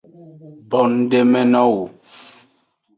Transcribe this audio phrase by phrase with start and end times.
[0.69, 1.83] Bonudemenowo.